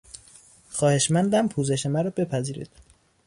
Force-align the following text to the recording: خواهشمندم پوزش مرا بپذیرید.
خواهشمندم 0.69 1.47
پوزش 1.47 1.85
مرا 1.85 2.09
بپذیرید. 2.09 2.69